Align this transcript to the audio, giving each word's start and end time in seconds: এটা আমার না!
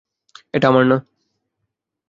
এটা 0.53 0.67
আমার 0.67 0.85
না! 0.85 0.97